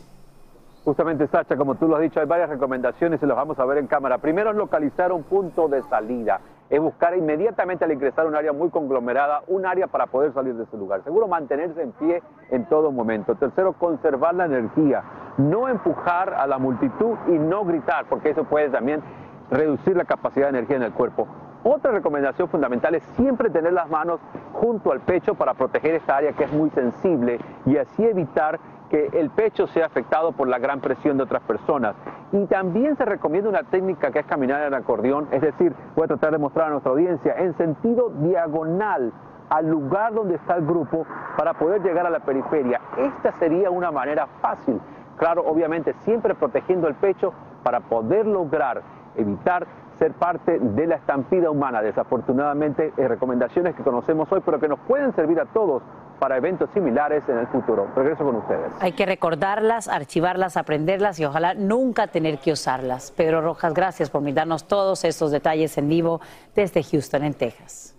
[0.84, 3.78] Justamente, Sacha, como tú lo has dicho, hay varias recomendaciones y las vamos a ver
[3.78, 4.18] en cámara.
[4.18, 6.40] Primero es localizar un punto de salida,
[6.72, 10.64] es buscar inmediatamente al ingresar un área muy conglomerada, un área para poder salir de
[10.64, 11.04] ese lugar.
[11.04, 13.34] Seguro mantenerse en pie en todo momento.
[13.34, 15.02] Tercero, conservar la energía,
[15.36, 19.02] no empujar a la multitud y no gritar, porque eso puede también
[19.50, 21.28] reducir la capacidad de energía en el cuerpo.
[21.62, 24.18] Otra recomendación fundamental es siempre tener las manos
[24.54, 28.58] junto al pecho para proteger esta área que es muy sensible y así evitar
[28.92, 31.96] que el pecho sea afectado por la gran presión de otras personas.
[32.30, 36.08] Y también se recomienda una técnica que es caminar en acordeón, es decir, voy a
[36.08, 39.10] tratar de mostrar a nuestra audiencia en sentido diagonal
[39.48, 41.06] al lugar donde está el grupo
[41.38, 42.82] para poder llegar a la periferia.
[42.98, 44.78] Esta sería una manera fácil,
[45.16, 48.82] claro, obviamente siempre protegiendo el pecho para poder lograr
[49.16, 49.66] evitar
[50.02, 51.80] ser parte de la estampida humana.
[51.80, 55.80] Desafortunadamente, eh, recomendaciones que conocemos hoy, pero que nos pueden servir a todos
[56.18, 57.86] para eventos similares en el futuro.
[57.94, 58.72] Regreso con ustedes.
[58.80, 63.12] Hay que recordarlas, archivarlas, aprenderlas y ojalá nunca tener que usarlas.
[63.12, 66.20] Pedro Rojas, gracias por darnos todos estos detalles en vivo
[66.54, 67.94] desde Houston, en Texas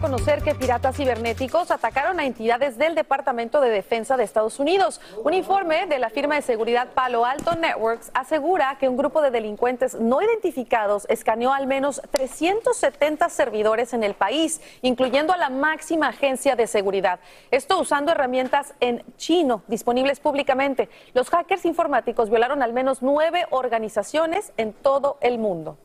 [0.00, 5.00] conocer que piratas cibernéticos atacaron a entidades del Departamento de Defensa de Estados Unidos.
[5.24, 9.30] Un informe de la firma de seguridad Palo Alto Networks asegura que un grupo de
[9.30, 16.08] delincuentes no identificados escaneó al menos 370 servidores en el país, incluyendo a la máxima
[16.08, 17.18] agencia de seguridad.
[17.50, 20.88] Esto usando herramientas en chino disponibles públicamente.
[21.14, 25.78] Los hackers informáticos violaron al menos nueve organizaciones en todo el mundo.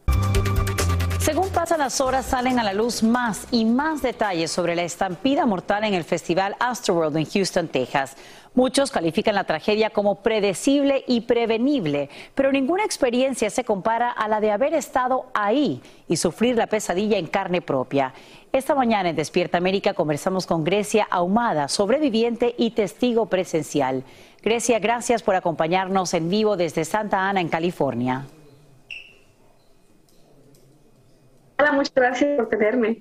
[1.22, 5.46] Según pasan las horas, salen a la luz más y más detalles sobre la estampida
[5.46, 8.18] mortal en el festival Astroworld en Houston, Texas.
[8.56, 14.42] Muchos califican la tragedia como predecible y prevenible, pero ninguna experiencia se compara a la
[14.42, 18.16] de haber estado ahí y sufrir la pesadilla en carne propia.
[18.52, 24.04] Esta mañana en Despierta América conversamos con Grecia Ahumada, sobreviviente y testigo presencial.
[24.42, 28.26] Grecia, gracias por acompañarnos en vivo desde Santa Ana, en California.
[31.62, 32.98] Hola, muchas gracias por tenerme.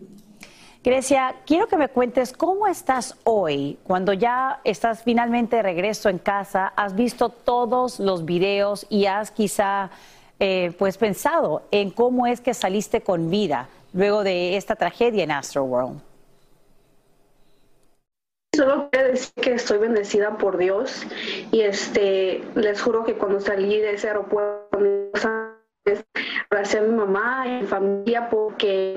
[0.85, 6.19] Grecia, quiero que me cuentes cómo estás hoy, cuando ya estás finalmente de regreso en
[6.19, 9.89] casa, has visto todos los videos y has quizá
[10.39, 15.31] eh, pues pensado en cómo es que saliste con vida luego de esta tragedia en
[15.31, 15.99] Astroworld.
[18.55, 21.07] Solo quiero decir que estoy bendecida por Dios
[21.51, 24.79] y este les juro que cuando salí de ese aeropuerto
[26.51, 28.97] Gracias a mi mamá y mi familia porque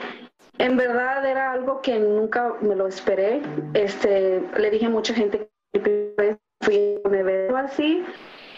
[0.58, 3.42] en verdad era algo que nunca me lo esperé.
[3.76, 8.04] Este, le dije a mucha gente que fui a un evento así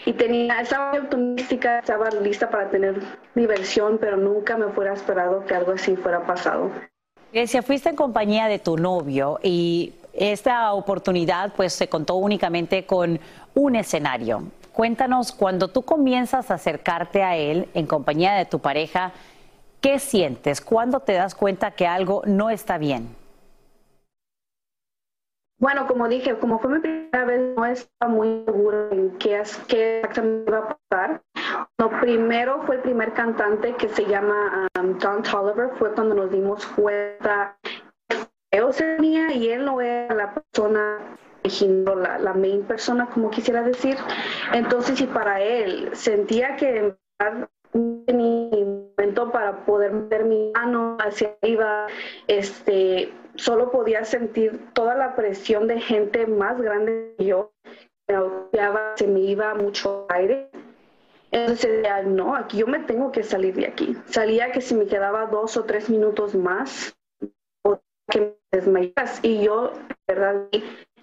[0.06, 3.02] y tenía, estaba optimística, estaba lista para tener
[3.34, 6.70] diversión, pero nunca me fuera esperado que algo así fuera pasado.
[7.32, 13.20] Grecia, fuiste en compañía de tu novio y esta oportunidad pues se contó únicamente con
[13.54, 14.44] un escenario.
[14.76, 19.12] Cuéntanos, cuando tú comienzas a acercarte a él en compañía de tu pareja,
[19.80, 20.60] ¿qué sientes?
[20.60, 23.16] ¿Cuándo te das cuenta que algo no está bien?
[25.58, 30.00] Bueno, como dije, como fue mi primera vez, no estaba muy segura en qué, qué
[30.00, 31.22] exactamente iba a pasar.
[31.78, 36.30] Lo primero fue el primer cantante que se llama um, Don Tolliver, fue cuando nos
[36.30, 37.56] dimos cuenta
[38.10, 41.16] que tenía y él no era la persona
[41.96, 43.96] la, la main persona, como quisiera decir.
[44.52, 46.94] Entonces, si para él sentía que
[48.12, 51.86] mi momento para poder meter mi mano hacia arriba,
[52.26, 57.52] este, solo podía sentir toda la presión de gente más grande que yo,
[58.96, 60.50] se me iba mucho aire.
[61.32, 63.96] Entonces, no, aquí yo me tengo que salir de aquí.
[64.06, 66.96] Salía que si me quedaba dos o tres minutos más,
[67.62, 69.18] o que me desmayas.
[69.22, 69.72] Y yo,
[70.06, 70.48] verdad,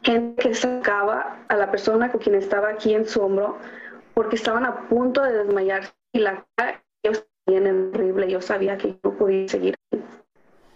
[0.03, 3.57] gente que sacaba a la persona con quien estaba aquí en su hombro
[4.13, 8.29] porque estaban a punto de desmayarse y la cara ellos tenían horrible.
[8.29, 9.75] Yo sabía que no podía seguir.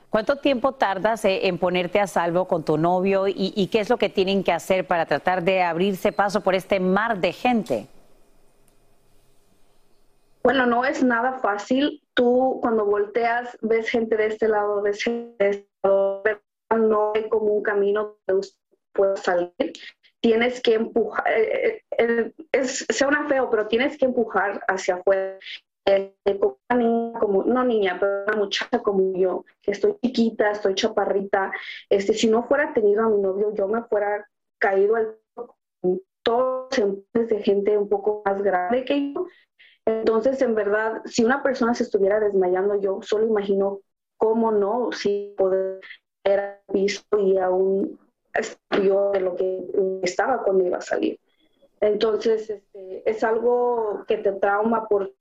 [0.09, 3.89] ¿Cuánto tiempo tardas eh, en ponerte a salvo con tu novio y, y, qué es
[3.89, 7.87] lo que tienen que hacer para tratar de abrirse paso por este mar de gente?
[10.43, 12.01] Bueno, no es nada fácil.
[12.13, 16.23] Tú cuando volteas ves gente de este lado, ves gente de este lado,
[16.75, 18.33] no hay como un camino de
[18.97, 19.53] puedas salir,
[20.19, 25.37] tienes que empujar, eh, eh, es, suena feo, pero tienes que empujar hacia afuera.
[25.85, 30.51] Eh, como una niña, como, no niña, pero una muchacha como yo, que estoy chiquita,
[30.51, 31.53] estoy chaparrita,
[31.89, 34.27] este, si no fuera tenido a mi novio, yo me fuera
[34.59, 35.17] caído al
[36.27, 36.67] todos
[37.13, 39.27] de gente un poco más grande que yo.
[39.85, 43.79] Entonces, en verdad, si una persona se estuviera desmayando, yo solo imagino
[44.17, 45.79] cómo no, si poder
[46.25, 47.97] haber visto y aún
[48.83, 49.61] yo de lo que
[50.03, 51.19] estaba cuando iba a salir.
[51.79, 55.13] Entonces, este, es algo que te trauma por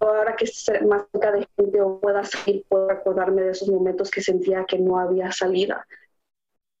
[0.00, 4.10] ahora que esté más cerca de gente o pueda salir, puedo recordarme de esos momentos
[4.10, 5.86] que sentía que no había salida.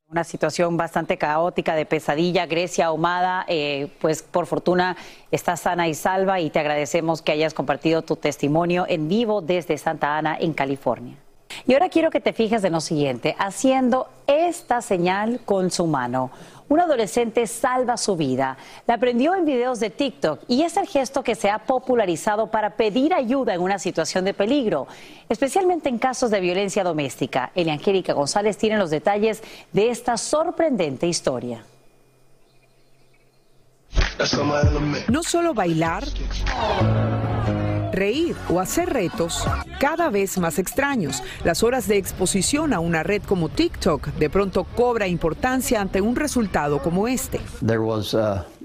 [0.08, 2.46] Una situación bastante caótica de pesadilla.
[2.46, 4.96] Grecia Ahumada, eh, pues por fortuna
[5.32, 9.78] está sana y salva y te agradecemos que hayas compartido tu testimonio en vivo desde
[9.78, 11.16] Santa Ana, en California.
[11.66, 16.30] Y ahora quiero que te fijes en lo siguiente, haciendo esta señal con su mano.
[16.68, 18.56] Un adolescente salva su vida.
[18.86, 22.70] La aprendió en videos de TikTok y es el gesto que se ha popularizado para
[22.70, 24.88] pedir ayuda en una situación de peligro,
[25.28, 27.52] especialmente en casos de violencia doméstica.
[27.54, 29.42] Eliangélica González tiene los detalles
[29.72, 31.62] de esta sorprendente historia.
[35.08, 36.04] No solo bailar
[37.96, 39.44] reír o hacer retos
[39.80, 41.22] cada vez más extraños.
[41.42, 46.14] Las horas de exposición a una red como TikTok de pronto cobra importancia ante un
[46.14, 47.40] resultado como este.
[47.60, 48.55] Uh,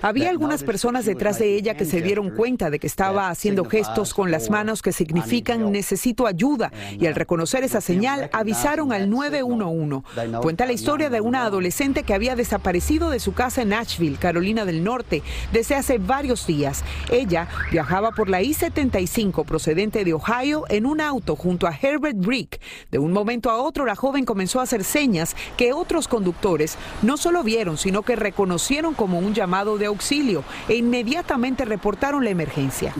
[0.00, 4.14] Había algunas personas detrás de ella que se dieron cuenta de que estaba haciendo gestos
[4.14, 10.40] con las manos que significan necesito ayuda y al reconocer esa señal avisaron al 911.
[10.40, 14.64] Cuenta la historia de una adolescente que había desaparecido de su casa en Nashville, Carolina
[14.64, 15.22] del Norte,
[15.52, 16.82] desde hace varios días.
[17.10, 22.60] Ella viajaba por la I-75 procedente de Ohio en un auto junto a Herbert Rick.
[22.90, 27.16] De un momento a otro la joven comenzó a hacer señas que otros conductores no
[27.16, 32.94] solo vieron, sino que reconocieron como un llamado de auxilio e inmediatamente reportaron la emergencia.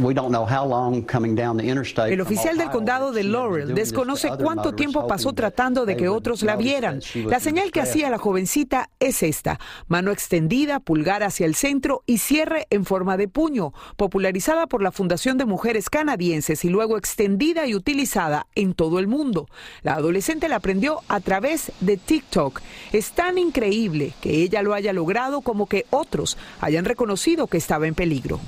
[2.08, 6.56] El oficial del condado de Laurel desconoce cuánto tiempo pasó tratando de que otros la
[6.56, 7.00] vieran.
[7.26, 12.18] La señal que hacía la jovencita es esta, mano extendida, pulgar hacia el centro y
[12.18, 17.68] cierre en forma de puño, popularizada por la Fundación de Mujeres Canadienses y luego extendida
[17.68, 19.46] y utilizada en todo el mundo.
[19.82, 22.60] La adolescente la aprendió a través de TikTok.
[22.92, 27.58] Es tan increíble que ella lo haya logrado logrado como que otros hayan reconocido que
[27.58, 28.40] estaba en peligro.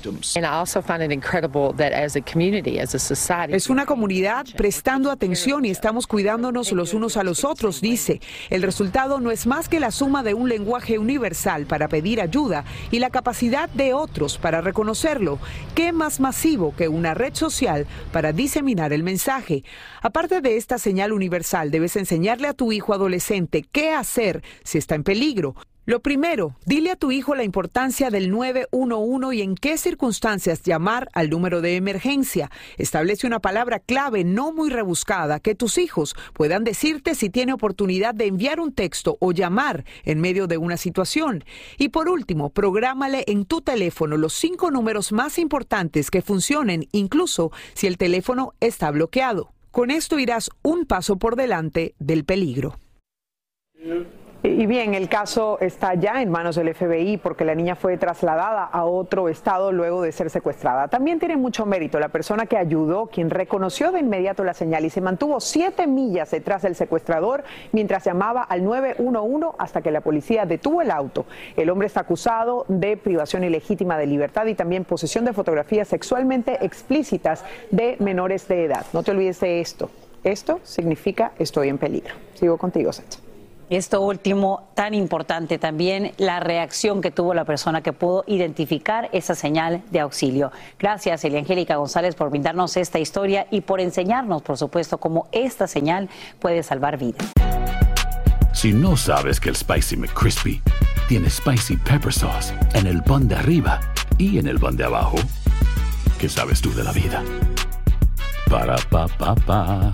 [3.53, 8.21] Es una comunidad prestando atención y estamos cuidándonos los unos a los otros, dice.
[8.49, 12.65] El resultado no es más que la suma de un lenguaje universal para pedir ayuda
[12.89, 15.37] y la capacidad de otros para reconocerlo.
[15.75, 19.63] ¿Qué más masivo que una red social para diseminar el mensaje?
[20.01, 24.95] Aparte de esta señal universal, debes enseñarle a tu hijo adolescente qué hacer si está
[24.95, 25.53] en peligro.
[25.89, 31.07] Lo primero, dile a tu hijo la importancia del 911 y en qué circunstancias llamar
[31.13, 32.51] al número de emergencia.
[32.77, 38.13] Establece una palabra clave no muy rebuscada que tus hijos puedan decirte si tiene oportunidad
[38.13, 41.45] de enviar un texto o llamar en medio de una situación.
[41.77, 47.53] Y por último, prográmale en tu teléfono los cinco números más importantes que funcionen incluso
[47.75, 49.53] si el teléfono está bloqueado.
[49.71, 52.75] Con esto irás un paso por delante del peligro.
[54.43, 58.65] Y bien, el caso está ya en manos del FBI porque la niña fue trasladada
[58.65, 60.87] a otro estado luego de ser secuestrada.
[60.89, 64.91] También tiene mucho mérito la persona que ayudó, quien reconoció de inmediato la señal y
[64.91, 70.45] se mantuvo siete millas detrás del secuestrador mientras llamaba al 911 hasta que la policía
[70.45, 71.25] detuvo el auto.
[71.55, 76.63] El hombre está acusado de privación ilegítima de libertad y también posesión de fotografías sexualmente
[76.63, 78.85] explícitas de menores de edad.
[78.93, 79.89] No te olvides de esto.
[80.23, 82.13] Esto significa estoy en peligro.
[82.35, 83.26] Sigo contigo, Sacha.
[83.69, 89.35] Esto último, tan importante también, la reacción que tuvo la persona que pudo identificar esa
[89.35, 90.53] señal de auxilio.
[90.79, 96.09] Gracias, Eliangélica González, por brindarnos esta historia y por enseñarnos, por supuesto, cómo esta señal
[96.39, 97.33] puede salvar vidas.
[98.53, 100.61] Si no sabes que el Spicy McCrispy
[101.09, 103.81] tiene Spicy Pepper Sauce en el pan de arriba
[104.17, 105.17] y en el pan de abajo,
[106.19, 107.21] ¿qué sabes tú de la vida?
[108.49, 109.93] Para, pa, pa, pa.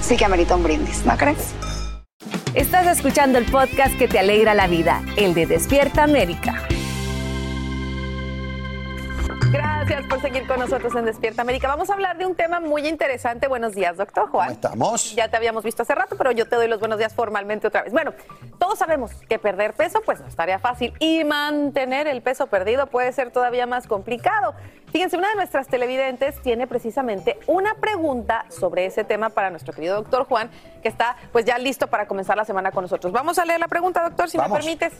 [0.00, 1.54] Sí que amerita un brindis, ¿no crees?
[2.54, 6.66] Estás escuchando el podcast que te alegra la vida, el de Despierta América.
[9.90, 11.66] Gracias por seguir con nosotros en Despierta América.
[11.66, 13.48] Vamos a hablar de un tema muy interesante.
[13.48, 14.46] Buenos días, doctor Juan.
[14.46, 15.16] ¿Cómo estamos?
[15.16, 17.82] Ya te habíamos visto hace rato, pero yo te doy los buenos días formalmente otra
[17.82, 17.92] vez.
[17.92, 18.12] Bueno,
[18.60, 22.86] todos sabemos que perder peso pues no es tarea fácil y mantener el peso perdido
[22.86, 24.54] puede ser todavía más complicado.
[24.92, 29.96] Fíjense, una de nuestras televidentes tiene precisamente una pregunta sobre ese tema para nuestro querido
[29.96, 30.52] doctor Juan,
[30.84, 33.12] que está pues ya listo para comenzar la semana con nosotros.
[33.12, 34.92] Vamos a leer la pregunta, doctor, si me permites.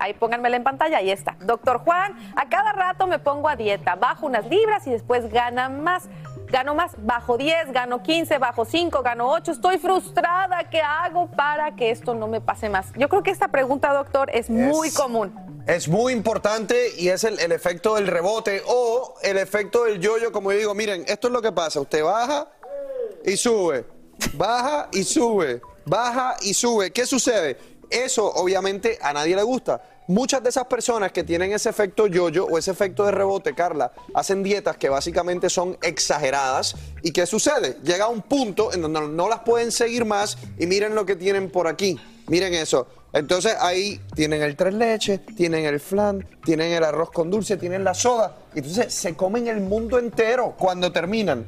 [0.00, 1.36] Ahí pónganmela en pantalla, ahí está.
[1.40, 5.68] Doctor Juan, a cada rato me pongo a dieta, bajo unas libras y después gana
[5.68, 6.08] más.
[6.48, 9.52] Gano más, bajo 10, gano 15, bajo 5, gano 8.
[9.52, 10.68] Estoy frustrada.
[10.68, 12.86] ¿Qué hago para que esto no me pase más?
[12.96, 15.32] Yo creo que esta pregunta, doctor, es muy común.
[15.68, 20.32] Es muy importante y es el, el efecto del rebote o el efecto del yoyo,
[20.32, 22.48] como yo digo, miren, esto es lo que pasa, usted baja
[23.24, 23.84] y sube,
[24.34, 26.90] baja y sube, baja y sube.
[26.90, 27.56] ¿Qué sucede?
[27.90, 29.82] Eso obviamente a nadie le gusta.
[30.06, 33.92] Muchas de esas personas que tienen ese efecto yoyo o ese efecto de rebote, Carla,
[34.14, 36.74] hacen dietas que básicamente son exageradas.
[37.02, 37.76] ¿Y qué sucede?
[37.84, 41.50] Llega un punto en donde no las pueden seguir más y miren lo que tienen
[41.50, 42.00] por aquí.
[42.26, 42.88] Miren eso.
[43.12, 47.82] Entonces ahí tienen el tres leches, tienen el flan, tienen el arroz con dulce, tienen
[47.84, 48.36] la soda.
[48.54, 51.46] Entonces se comen el mundo entero cuando terminan.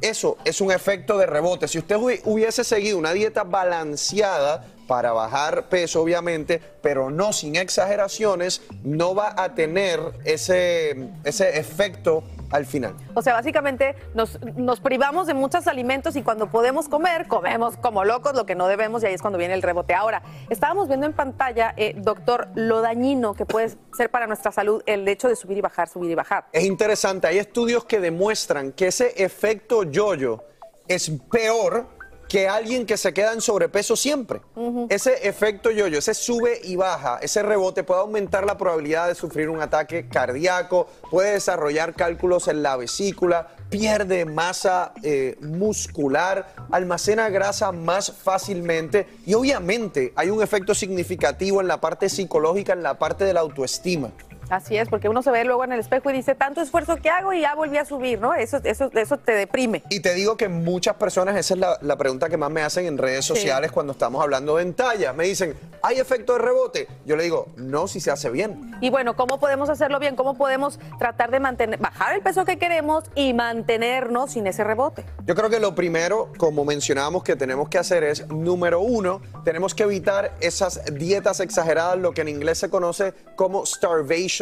[0.00, 1.66] Eso es un efecto de rebote.
[1.68, 7.56] Si usted hubi- hubiese seguido una dieta balanceada para bajar peso, obviamente, pero no sin
[7.56, 12.94] exageraciones, no va a tener ese, ese efecto al final.
[13.14, 18.04] O sea, básicamente nos, nos privamos de muchos alimentos y cuando podemos comer, comemos como
[18.04, 19.94] locos lo que no debemos y ahí es cuando viene el rebote.
[19.94, 24.82] Ahora, estábamos viendo en pantalla, eh, doctor, lo dañino que puede ser para nuestra salud
[24.86, 26.46] el hecho de subir y bajar, subir y bajar.
[26.52, 30.44] Es interesante, hay estudios que demuestran que ese efecto yoyo
[30.88, 31.95] es peor
[32.28, 34.40] que alguien que se queda en sobrepeso siempre.
[34.88, 39.48] Ese efecto yoyo, ese sube y baja, ese rebote puede aumentar la probabilidad de sufrir
[39.48, 47.72] un ataque cardíaco, puede desarrollar cálculos en la vesícula, pierde masa eh, muscular, almacena grasa
[47.72, 53.24] más fácilmente y obviamente hay un efecto significativo en la parte psicológica, en la parte
[53.24, 54.10] de la autoestima.
[54.50, 57.10] Así es, porque uno se ve luego en el espejo y dice, tanto esfuerzo que
[57.10, 58.34] hago y ya volví a subir, ¿no?
[58.34, 59.82] Eso, eso, eso te deprime.
[59.90, 62.86] Y te digo que muchas personas, esa es la, la pregunta que más me hacen
[62.86, 63.34] en redes Sí.
[63.34, 65.12] sociales cuando estamos hablando de talla.
[65.12, 66.86] Me dicen, ¿hay efecto de rebote?
[67.04, 68.74] Yo le digo, no, si se hace bien.
[68.80, 70.14] Y bueno, ¿cómo podemos hacerlo bien?
[70.16, 75.04] ¿Cómo podemos tratar de mantener, bajar el peso que queremos y mantenernos sin ese rebote?
[75.24, 79.74] Yo creo que lo primero, como mencionábamos, que tenemos que hacer es, número uno, tenemos
[79.74, 84.35] que evitar esas dietas exageradas, lo que en inglés se conoce como starvation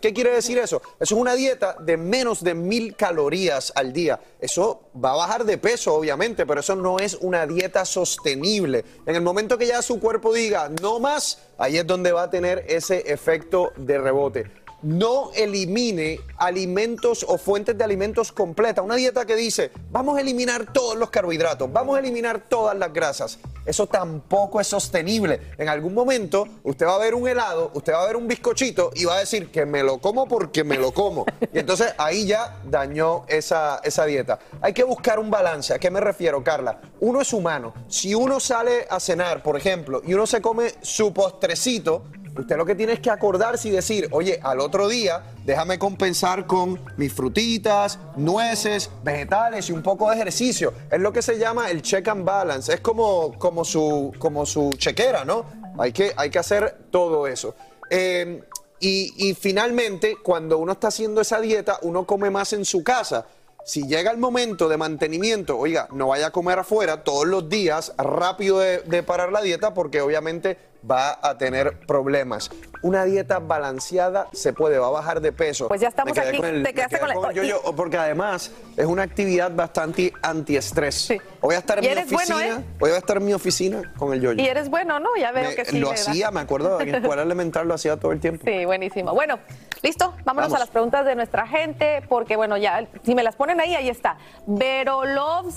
[0.00, 0.82] ¿Qué quiere decir eso?
[0.98, 4.20] Eso es una dieta de menos de mil calorías al día.
[4.40, 8.84] Eso va a bajar de peso, obviamente, pero eso no es una dieta sostenible.
[9.06, 12.30] En el momento que ya su cuerpo diga, no más, ahí es donde va a
[12.30, 18.84] tener ese efecto de rebote no elimine alimentos o fuentes de alimentos completas.
[18.84, 22.92] Una dieta que dice, vamos a eliminar todos los carbohidratos, vamos a eliminar todas las
[22.92, 23.38] grasas.
[23.66, 25.40] Eso tampoco es sostenible.
[25.58, 28.90] En algún momento usted va a ver un helado, usted va a ver un bizcochito
[28.94, 31.26] y va a decir que me lo como porque me lo como.
[31.52, 34.38] Y entonces ahí ya dañó esa, esa dieta.
[34.62, 35.74] Hay que buscar un balance.
[35.74, 36.80] ¿A qué me refiero, Carla?
[37.00, 37.74] Uno es humano.
[37.88, 42.04] Si uno sale a cenar, por ejemplo, y uno se come su postrecito,
[42.36, 46.46] Usted lo que tiene es que acordarse y decir, oye, al otro día déjame compensar
[46.46, 50.72] con mis frutitas, nueces, vegetales y un poco de ejercicio.
[50.90, 52.72] Es lo que se llama el check and balance.
[52.72, 55.44] Es como, como, su, como su chequera, ¿no?
[55.78, 57.54] Hay que, hay que hacer todo eso.
[57.88, 58.42] Eh,
[58.82, 63.26] y, finalmente, cuando uno está haciendo esa dieta, uno come más en su casa.
[63.62, 67.92] Si llega el momento de mantenimiento, oiga, no vaya a comer afuera todos los días,
[67.98, 70.56] rápido de parar la dieta, porque obviamente
[70.88, 72.50] va a tener problemas.
[72.82, 75.68] Una dieta balanceada se puede, va a bajar de peso.
[75.68, 78.86] Pues ya estamos aquí, con el- te quedaste con la- yo, yo, porque además es
[78.86, 81.10] una actividad bastante antiestrés.
[81.10, 82.64] Hoy voy a estar en mi eres bueno, oficina, ¿eh?
[82.78, 84.42] voy a estar en mi oficina con el yoyo.
[84.42, 85.10] Y eres bueno, ¿no?
[85.18, 85.78] Ya veo Me- que sí.
[85.78, 86.08] lo das.
[86.08, 88.42] hacía, me acuerdo, en escuela elemental lo hacía todo el tiempo.
[88.46, 89.12] Sí, buenísimo.
[89.12, 89.38] Bueno,
[89.82, 90.14] listo.
[90.24, 90.54] Vámonos Vamos.
[90.54, 93.90] a las preguntas de nuestra gente, porque bueno, ya, si me las ponen ahí, ahí
[93.90, 94.16] está.
[94.46, 95.56] Vero Loves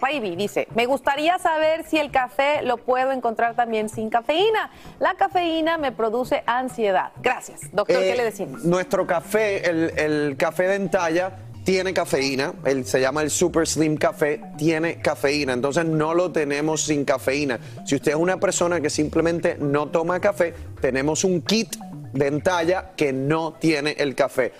[0.00, 4.70] Baby dice: Me gustaría saber si el café lo puedo encontrar también sin cafeína.
[5.00, 7.12] La cafeína me produce ansiedad.
[7.22, 7.60] Gracias.
[7.72, 8.64] Doctor, ¿qué Eh, le decimos?
[8.64, 12.54] Nuestro café, el, el café de entalla, tiene cafeína.
[12.64, 15.52] El, se llama el Super Slim Café, tiene cafeína.
[15.52, 17.58] Entonces no lo tenemos sin cafeína.
[17.84, 21.74] Si usted es una persona que simplemente no toma café, tenemos un kit
[22.12, 24.52] de entalla que no tiene el café.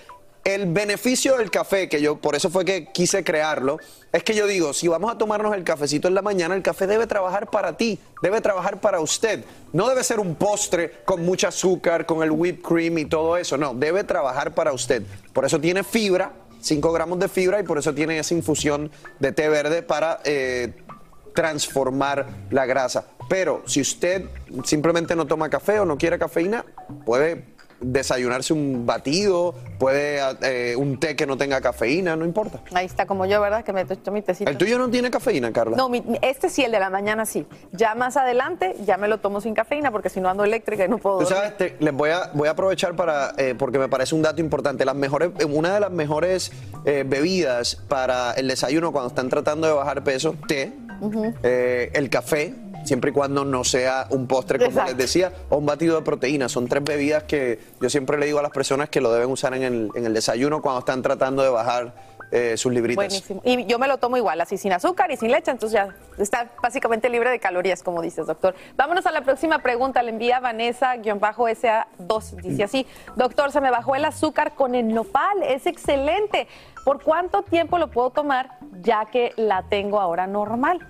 [0.47, 3.81] El beneficio del café, que yo por eso fue que quise crearlo,
[4.13, 6.87] es que yo digo, si vamos a tomarnos el cafecito en la mañana, el café
[6.87, 9.45] debe trabajar para ti, debe trabajar para usted.
[9.73, 13.57] No debe ser un postre con mucho azúcar, con el whipped cream y todo eso,
[13.57, 15.03] no, debe trabajar para usted.
[15.33, 19.33] Por eso tiene fibra, 5 gramos de fibra y por eso tiene esa infusión de
[19.33, 20.75] té verde para eh,
[21.35, 23.07] transformar la grasa.
[23.29, 24.27] Pero si usted
[24.63, 26.65] simplemente no toma café o no quiere cafeína,
[27.05, 32.61] puede desayunarse un batido, puede eh, un té que no tenga cafeína, no importa.
[32.73, 33.65] Ahí está como yo, ¿verdad?
[33.65, 34.51] Que me hecho mi tecito.
[34.51, 35.77] ¿El tuyo no tiene cafeína, Carla?
[35.77, 35.91] No,
[36.23, 37.47] este sí, el de la mañana sí.
[37.73, 40.89] Ya más adelante ya me lo tomo sin cafeína porque si no ando eléctrica y
[40.89, 41.19] no puedo.
[41.19, 44.41] Tú sabes, les voy a, voy a aprovechar para, eh, porque me parece un dato
[44.41, 44.85] importante.
[44.85, 46.53] Las mejores, una de las mejores
[46.85, 50.73] eh, bebidas para el desayuno cuando están tratando de bajar peso, té,
[51.43, 52.55] el café,
[52.87, 56.49] siempre y cuando no sea un postre, como les decía, o un batido de proteína.
[56.49, 59.55] Son tres bebidas que yo siempre le digo a las personas que lo deben usar
[59.55, 61.95] en el, en el desayuno cuando están tratando de bajar
[62.33, 62.97] eh, sus libritas.
[62.97, 63.41] Buenísimo.
[63.45, 66.51] Y yo me lo tomo igual, así sin azúcar y sin leche, entonces ya está
[66.61, 68.57] básicamente libre de calorías, como dices, doctor.
[68.77, 70.03] Vámonos a la próxima pregunta.
[70.03, 72.43] Le envía Vanessa-SA2.
[72.43, 72.85] Dice así,
[73.15, 76.49] doctor, se me bajó el azúcar con el nopal, es excelente.
[76.85, 80.85] ¿Por cuánto tiempo lo puedo tomar ya que la tengo ahora normal?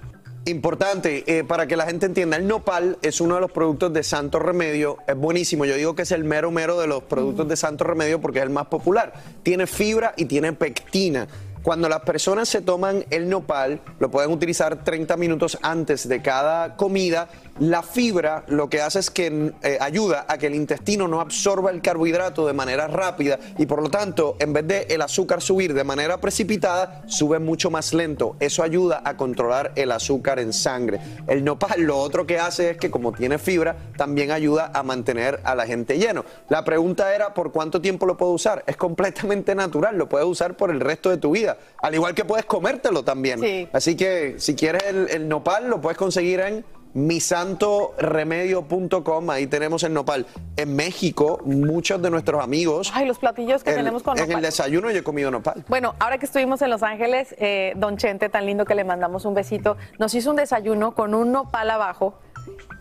[0.48, 4.04] Importante, eh, para que la gente entienda, el nopal es uno de los productos de
[4.04, 7.56] Santo Remedio, es buenísimo, yo digo que es el mero mero de los productos de
[7.56, 9.12] Santo Remedio porque es el más popular.
[9.42, 11.26] Tiene fibra y tiene pectina.
[11.64, 16.76] Cuando las personas se toman el nopal, lo pueden utilizar 30 minutos antes de cada
[16.76, 17.28] comida.
[17.58, 21.70] La fibra lo que hace es que eh, ayuda a que el intestino no absorba
[21.70, 25.72] el carbohidrato de manera rápida y por lo tanto, en vez de el azúcar subir
[25.72, 28.36] de manera precipitada, sube mucho más lento.
[28.40, 31.00] Eso ayuda a controlar el azúcar en sangre.
[31.26, 35.40] El nopal lo otro que hace es que como tiene fibra, también ayuda a mantener
[35.44, 36.24] a la gente lleno.
[36.48, 38.64] La pregunta era, ¿por cuánto tiempo lo puedo usar?
[38.66, 41.56] Es completamente natural, lo puedes usar por el resto de tu vida.
[41.78, 43.68] Al igual que puedes comértelo también.
[43.72, 46.64] Así que si quieres el, nopal, lo puedes conseguir en
[46.96, 50.24] misantoremedio.com, ahí tenemos el nopal.
[50.56, 52.90] En México, muchos de nuestros amigos.
[52.94, 54.30] Ay, los platillos que tenemos con nopal.
[54.30, 55.62] En el desayuno yo he comido nopal.
[55.68, 59.26] Bueno, ahora que estuvimos en Los Ángeles, eh, Don Chente, tan lindo que le mandamos
[59.26, 62.14] un besito, nos hizo un desayuno con un nopal abajo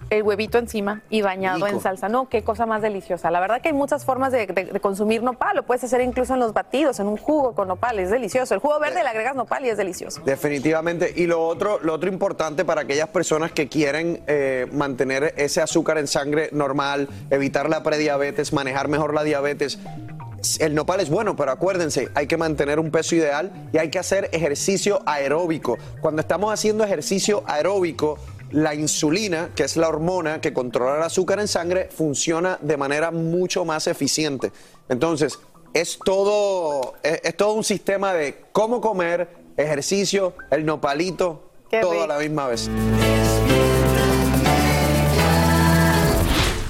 [0.10, 2.10] el huevito encima y bañado en salsa.
[2.10, 3.32] No, qué cosa más deliciosa.
[3.32, 4.48] La verdad que hay muchas formas de,
[4.82, 5.56] consumir nopal.
[5.56, 8.00] Lo puedes hacer incluso en los batidos, en un jugo con nopal.
[8.00, 8.54] Es delicioso.
[8.54, 10.22] El jugo verde le agregas nopal y es delicioso.
[10.26, 11.14] Definitivamente.
[11.16, 15.98] Y lo otro, lo otro importante para aquellas personas que quieren eh, mantener ese azúcar
[15.98, 19.80] en sangre normal, evitar la prediabetes, manejar mejor la diabetes.
[20.60, 23.98] El nopal es bueno, pero acuérdense, hay que mantener un peso ideal y hay que
[23.98, 25.80] hacer ejercicio aeróbico.
[26.02, 28.20] Cuando estamos haciendo ejercicio aeróbico,
[28.52, 33.12] la insulina, que es la hormona que controla el azúcar en sangre, funciona de manera
[33.12, 34.52] mucho más eficiente.
[34.90, 35.40] Entonces,
[35.74, 39.28] es todo, es, todo un sistema de cómo comer,
[39.58, 41.50] ejercicio, el nopalito,
[41.82, 42.70] todo a la misma vez.